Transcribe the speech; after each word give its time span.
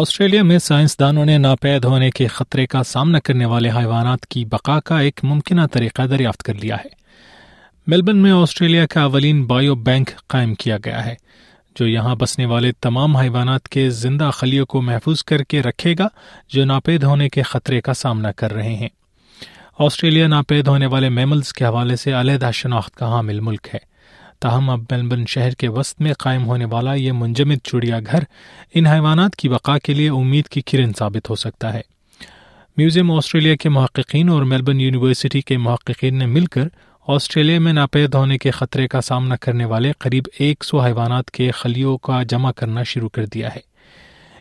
Australia 0.00 0.42
میں 0.48 0.58
سائنسدانوں 0.62 1.24
نے 1.26 1.36
ناپید 1.38 1.84
ہونے 1.84 2.10
کے 2.14 2.26
خطرے 2.34 2.66
کا 2.72 2.82
سامنا 2.90 3.18
کرنے 3.24 3.44
والے 3.52 3.70
حیوانات 3.76 4.26
کی 4.32 4.44
بقا 4.52 4.78
کا 4.90 4.98
ایک 5.06 5.20
ممکنہ 5.24 5.60
طریقہ 5.72 6.02
دریافت 6.10 6.42
کر 6.48 6.54
لیا 6.64 6.76
ہے 6.84 6.88
میلبن 7.90 8.16
میں 8.22 8.30
آسٹریلیا 8.32 8.84
کا 8.92 9.02
اولین 9.02 9.42
بایو 9.46 9.74
بینک 9.88 10.10
قائم 10.34 10.54
کیا 10.62 10.76
گیا 10.84 11.04
ہے 11.06 11.14
جو 11.78 11.86
یہاں 11.86 12.14
بسنے 12.20 12.46
والے 12.52 12.70
تمام 12.86 13.16
حیوانات 13.16 13.68
کے 13.76 13.88
زندہ 14.04 14.30
خلیوں 14.34 14.66
کو 14.74 14.82
محفوظ 14.90 15.22
کر 15.30 15.42
کے 15.50 15.62
رکھے 15.62 15.94
گا 15.98 16.08
جو 16.54 16.64
ناپید 16.72 17.04
ہونے 17.10 17.28
کے 17.38 17.42
خطرے 17.52 17.80
کا 17.88 17.94
سامنا 18.04 18.32
کر 18.42 18.52
رہے 18.60 18.74
ہیں 18.84 18.88
آسٹریلیا 19.88 20.28
ناپید 20.36 20.68
ہونے 20.68 20.86
والے 20.96 21.08
میملز 21.18 21.52
کے 21.58 21.64
حوالے 21.64 21.96
سے 22.04 22.12
علیحدہ 22.20 22.50
شناخت 22.62 22.94
کا 23.00 23.08
حامل 23.14 23.40
ملک 23.50 23.68
ہے 23.74 23.86
تاہم 24.40 24.68
اب 24.70 24.80
میلبرن 24.90 25.24
شہر 25.28 25.54
کے 25.58 25.68
وسط 25.76 26.00
میں 26.02 26.12
قائم 26.18 26.44
ہونے 26.46 26.64
والا 26.70 26.92
یہ 26.94 27.12
منجمد 27.20 27.64
چڑیا 27.66 27.98
گھر 28.06 28.24
ان 28.78 28.86
حیوانات 28.86 29.36
کی 29.36 29.48
بقا 29.48 29.78
کے 29.84 29.94
لیے 29.94 30.08
امید 30.18 30.48
کی 30.56 30.60
کرن 30.70 30.92
ثابت 30.98 31.30
ہو 31.30 31.34
سکتا 31.44 31.72
ہے 31.74 31.80
میوزیم 32.76 33.10
آسٹریلیا 33.12 33.54
کے 33.60 33.68
محققین 33.78 34.28
اور 34.28 34.42
میلبرن 34.52 34.80
یونیورسٹی 34.80 35.40
کے 35.50 35.56
محققین 35.58 36.18
نے 36.18 36.26
مل 36.36 36.46
کر 36.56 36.68
آسٹریلیا 37.14 37.58
میں 37.66 37.72
ناپید 37.72 38.14
ہونے 38.14 38.38
کے 38.38 38.50
خطرے 38.60 38.86
کا 38.88 39.00
سامنا 39.00 39.36
کرنے 39.46 39.64
والے 39.74 39.92
قریب 39.98 40.28
ایک 40.38 40.64
سو 40.64 40.80
حیوانات 40.80 41.30
کے 41.38 41.50
خلیوں 41.62 41.96
کا 42.08 42.22
جمع 42.28 42.52
کرنا 42.56 42.82
شروع 42.92 43.08
کر 43.12 43.26
دیا 43.34 43.54
ہے 43.54 43.66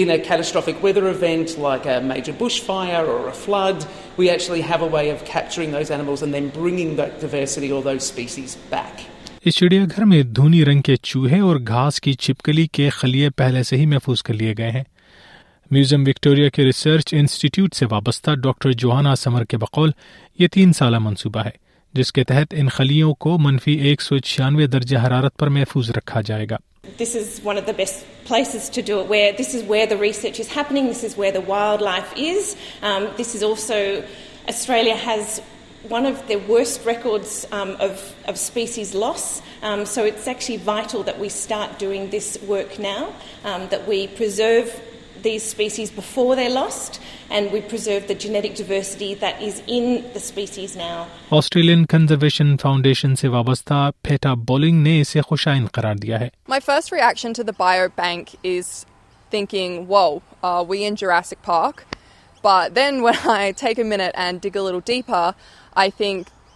in 0.00 0.10
a 0.10 0.18
catastrophic 0.26 0.82
weather 0.82 1.06
event 1.08 1.56
like 1.64 1.84
a 1.86 2.00
major 2.10 2.32
bushfire 2.32 3.06
or 3.14 3.28
a 3.28 3.32
flood, 3.32 3.84
we 4.16 4.30
actually 4.30 4.60
have 4.60 4.82
a 4.82 4.86
way 4.86 5.10
of 5.10 5.24
capturing 5.24 5.70
those 5.72 5.90
animals 5.90 6.22
and 6.22 6.32
then 6.32 6.48
bringing 6.48 6.96
that 6.96 7.20
diversity 7.20 7.70
or 7.72 7.82
those 7.90 8.04
species 8.12 8.56
back. 8.76 9.00
اس 9.46 9.56
چڑیا 9.56 9.84
گھر 9.96 10.04
میں 10.04 10.22
دھونی 10.36 10.64
رنگ 10.64 10.82
کے 10.88 10.94
چوہے 11.02 11.38
اور 11.46 11.56
گھاس 11.66 12.00
کی 12.00 12.12
چھپکلی 12.24 12.66
کے 12.76 12.88
خلیے 12.98 13.30
پہلے 13.36 13.62
سے 13.70 13.76
ہی 13.76 13.86
محفوظ 13.92 14.22
کر 14.22 14.34
لیے 14.42 14.52
گئے 14.58 14.70
ہیں 14.70 14.82
میوزیم 15.70 16.04
وکٹوریا 16.06 16.48
کے 16.56 16.64
ریسرچ 16.64 17.12
انسٹیٹیوٹ 17.18 17.74
سے 17.74 17.86
وابستہ 17.90 18.34
ڈاکٹر 18.42 18.72
جوہانا 18.82 19.14
سمر 19.24 19.44
کے 19.48 19.56
بقول 19.64 19.90
یہ 20.38 20.48
تین 20.52 20.72
سالہ 20.80 20.98
منصوبہ 21.08 21.44
ہے 21.44 21.50
جس 21.94 22.12
کے 22.12 22.24
تحت 22.24 22.54
ان 22.58 22.68
خلیوں 22.76 23.14
کو 23.24 23.36
منفی 23.44 23.74
ایک 23.88 24.02
سو 24.02 24.18
چھیانوے 24.30 24.66
درجہ 24.76 24.98
حرارت 25.06 25.36
پر 25.38 25.48
محفوظ 25.58 25.90
رکھا 25.96 26.20
جائے 26.28 26.46
گا 26.50 26.56
This 26.96 27.14
is 27.14 27.40
one 27.40 27.56
of 27.56 27.66
the 27.66 27.72
best 27.72 28.04
places 28.24 28.68
to 28.70 28.82
do 28.82 29.00
it, 29.00 29.06
where 29.06 29.32
this 29.32 29.54
is 29.54 29.62
where 29.64 29.86
the 29.86 29.96
research 29.96 30.38
is 30.38 30.48
happening, 30.48 30.86
this 30.86 31.04
is 31.04 31.16
where 31.16 31.32
the 31.32 31.40
wildlife 31.40 32.12
is. 32.16 32.56
Um, 32.82 33.08
this 33.16 33.34
is 33.34 33.42
also, 33.42 34.04
Australia 34.48 34.96
has 34.96 35.40
one 35.88 36.06
of 36.06 36.26
the 36.28 36.36
worst 36.36 36.84
records 36.84 37.46
um, 37.50 37.76
of 37.80 38.38
species 38.38 38.94
loss, 38.94 39.42
um, 39.62 39.84
so 39.86 40.04
it's 40.04 40.28
actually 40.28 40.58
vital 40.58 41.02
that 41.04 41.18
we 41.18 41.28
start 41.28 41.78
doing 41.78 42.10
this 42.10 42.38
work 42.42 42.78
now, 42.78 43.12
that 43.42 43.86
we 43.88 44.08
preserve 44.08 44.80
وابست 45.24 46.92
نے 54.72 54.94
اسے 55.00 55.20
خوشائن 55.20 55.64
قرار 55.72 55.94
دیا 56.02 56.16
ہے 56.20 56.28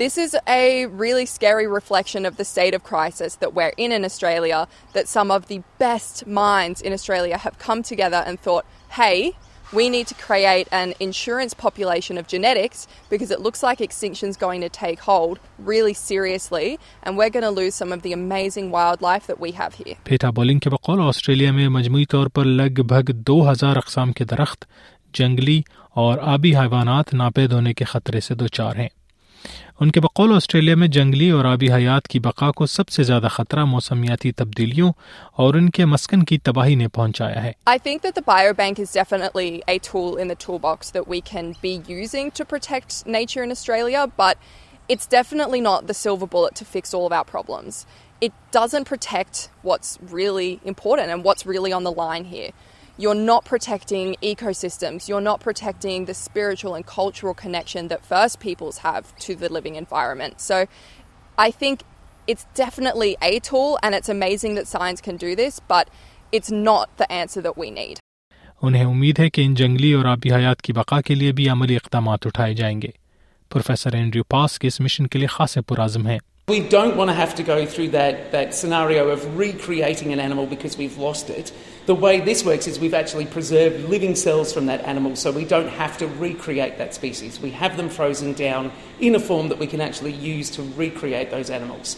This 0.00 0.14
is 0.22 0.34
a 0.52 0.86
really 1.00 1.26
scary 1.30 1.66
reflection 1.70 2.26
of 2.28 2.36
the 2.36 2.44
state 2.48 2.74
of 2.76 2.82
crisis 2.84 3.34
that 3.40 3.50
we're 3.56 3.72
in 3.86 3.92
in 3.96 4.06
Australia. 4.08 4.58
That 4.94 5.08
some 5.10 5.32
of 5.34 5.42
the 5.48 5.56
best 5.82 6.20
minds 6.38 6.82
in 6.90 6.94
Australia 6.96 7.40
have 7.42 7.56
come 7.64 7.80
together 7.88 8.20
and 8.30 8.40
thought, 8.46 8.70
hey, 9.00 9.32
we 9.80 9.84
need 9.94 10.06
to 10.12 10.14
create 10.22 10.70
an 10.78 10.94
insurance 11.08 11.56
population 11.64 12.20
of 12.22 12.30
genetics 12.34 12.86
because 13.10 13.34
it 13.36 13.42
looks 13.48 13.62
like 13.66 13.82
extinction's 13.88 14.40
going 14.44 14.62
to 14.66 14.70
take 14.78 15.02
hold 15.10 15.42
really 15.72 15.96
seriously 16.02 16.70
and 17.02 17.20
we're 17.22 17.34
going 17.36 17.48
to 17.50 17.54
lose 17.60 17.74
some 17.82 17.92
of 17.98 18.04
the 18.08 18.12
amazing 18.20 18.70
wildlife 18.78 19.26
that 19.32 19.44
we 19.46 19.52
have 19.60 19.76
here. 19.82 19.96
Peta 20.04 20.30
Bowling 20.40 20.64
کے 20.66 20.70
بقول 20.78 21.02
Australia 21.08 21.50
میں 21.60 21.68
مجموعی 21.76 22.04
طور 22.16 22.28
پر 22.38 22.48
لگ 22.62 22.80
بھگ 22.94 23.12
دو 23.32 23.36
ہزار 23.50 23.82
اقسام 23.84 24.12
کے 24.20 24.24
درخت 24.34 24.64
جنگلی 25.20 25.60
اور 26.06 26.18
آبی 26.36 26.54
حیوانات 26.56 27.14
ناپید 27.24 27.52
ہونے 27.58 27.74
کے 27.82 27.84
خطرے 27.94 28.20
سے 28.30 28.34
دوچار 28.44 28.82
ہیں 28.84 28.88
ان 29.84 29.90
کے 29.96 30.00
بقول 30.00 30.32
آسٹریلیا 30.36 30.74
میں 30.76 30.86
جنگلی 30.94 31.28
اور 31.34 31.44
آبی 31.50 31.70
حیات 31.72 32.08
کی 32.08 32.12
کی 32.12 32.18
بقا 32.24 32.50
کو 32.56 32.66
سب 32.66 32.88
سے 32.94 33.02
زیادہ 33.10 33.26
خطرہ 33.32 33.64
موسمیاتی 33.64 34.32
تبدیلیوں 34.40 34.90
اور 35.42 35.54
ان 35.60 35.68
کے 35.76 35.84
مسکن 35.92 36.24
تباہی 36.44 36.74
نے 36.80 36.88
پہنچایا 36.88 37.44
ہے 37.44 37.52
really 50.12 50.58
really 51.52 52.52
you're 52.98 53.10
you're 53.10 53.14
not 53.20 53.26
not 53.26 53.34
not 53.34 53.44
protecting 53.50 54.08
protecting 54.10 54.34
ecosystems, 54.34 55.06
the 55.06 55.72
the 55.82 56.04
the 56.10 56.14
spiritual 56.20 56.74
and 56.74 56.80
and 56.80 56.86
cultural 56.94 57.34
connection 57.42 57.88
that 57.92 58.00
that 58.02 58.02
that 58.02 58.14
First 58.22 58.40
Peoples 58.44 58.78
have 58.84 59.14
to 59.26 59.36
living 59.56 59.74
environment. 59.80 60.40
So 60.40 60.58
I 61.46 61.50
think 61.60 61.82
it's 61.82 62.44
it's 62.44 62.44
it's 62.44 62.60
definitely 62.62 63.10
a 63.30 63.34
tool 63.50 63.78
amazing 64.16 64.54
science 64.72 65.00
can 65.06 65.16
do 65.24 65.34
this, 65.42 65.60
but 65.72 66.46
answer 67.20 67.52
we 67.62 67.70
need. 67.80 67.96
انہیں 68.62 68.84
امید 68.84 69.18
ہے 69.18 69.28
کہ 69.30 69.44
ان 69.46 69.54
جنگلی 69.60 69.92
اور 69.94 70.04
آبی 70.14 70.32
حیات 70.34 70.62
کی 70.62 70.72
بقا 70.78 71.00
کے 71.06 71.14
لیے 71.14 71.30
بھی 71.38 71.48
عملی 71.48 71.76
اقدامات 71.76 72.26
اٹھائے 72.26 72.54
جائیں 72.54 72.80
گے 72.82 72.88
پروفیسر 73.50 73.92
اینڈریو 74.00 74.24
پاس 74.30 74.58
کے 74.58 74.68
اس 74.68 74.80
مشن 74.80 75.06
کے 75.14 75.18
لیے 75.18 75.26
خاصے 75.38 75.60
پرعزم 75.68 76.06
ہیں 76.06 76.18
We 76.50 76.58
don't 76.74 76.96
want 76.98 77.10
to 77.10 77.14
have 77.16 77.32
to 77.38 77.42
go 77.48 77.56
through 77.72 77.88
that, 77.90 78.22
that 78.32 78.54
scenario 78.60 79.02
of 79.10 79.24
recreating 79.38 80.12
an 80.12 80.18
animal 80.24 80.46
because 80.52 80.76
we've 80.78 80.96
lost 80.98 81.28
it. 81.30 81.52
The 81.86 81.94
way 82.04 82.14
this 82.28 82.44
works 82.44 82.66
is 82.70 82.80
we've 82.84 82.96
actually 83.00 83.26
preserved 83.34 83.88
living 83.92 84.16
cells 84.22 84.52
from 84.56 84.66
that 84.66 84.80
animal 84.94 85.14
so 85.20 85.30
we 85.36 85.44
don't 85.44 85.68
have 85.68 85.96
to 85.98 86.08
recreate 86.24 86.74
that 86.78 86.92
species. 86.98 87.38
We 87.40 87.50
have 87.60 87.76
them 87.76 87.88
frozen 87.88 88.32
down 88.32 88.72
in 88.98 89.14
a 89.20 89.20
form 89.20 89.48
that 89.52 89.60
we 89.64 89.68
can 89.68 89.80
actually 89.86 90.12
use 90.30 90.50
to 90.58 90.64
recreate 90.84 91.30
those 91.38 91.52
animals. 91.60 91.94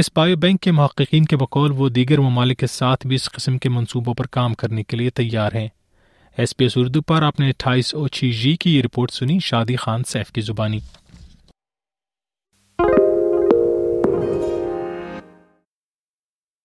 us 0.00 0.10
bio 0.14 0.36
bank 0.36 0.60
کے 0.62 0.70
محققین 0.78 1.24
کے 1.30 1.36
بقول 1.42 1.72
وہ 1.76 1.88
دیگر 1.98 2.18
ممالک 2.28 2.58
کے 2.58 2.66
ساتھ 2.66 3.06
بھی 3.06 3.16
اس 3.16 3.30
قسم 3.34 3.58
کے 3.64 3.68
منصوبوں 3.78 4.14
پر 4.14 4.26
کام 4.38 4.54
کرنے 4.62 4.82
کے 4.90 4.96
لیے 4.96 5.10
تیار 5.20 5.54
ہیں 5.60 5.68
ایس 6.42 6.56
پی 6.56 6.64
ایس 6.64 6.76
اردو 6.76 7.02
پر 7.10 7.22
آپ 7.30 7.40
نے 7.40 7.48
اٹھائیس 7.50 7.94
او 7.94 8.06
چھ 8.18 8.32
جی 8.42 8.54
کی 8.60 8.76
یہ 8.76 8.82
رپورٹ 8.84 9.12
سنی 9.20 9.38
شادی 9.50 9.76
خان 9.86 10.04
سیف 10.14 10.32
کی 10.32 10.40
زبانی 10.52 10.80